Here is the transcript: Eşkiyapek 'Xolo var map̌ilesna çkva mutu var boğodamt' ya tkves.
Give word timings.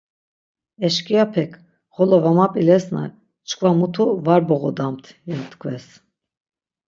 Eşkiyapek 0.85 1.51
'Xolo 1.59 2.17
var 2.23 2.33
map̌ilesna 2.37 3.03
çkva 3.47 3.69
mutu 3.79 4.05
var 4.25 4.41
boğodamt' 4.47 5.09
ya 5.27 5.37
tkves. 5.49 5.87